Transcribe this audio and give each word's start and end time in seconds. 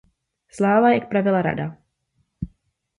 Sláva, 0.49 0.93
jak 0.93 1.09
pravila 1.09 1.41
Rada. 1.41 1.77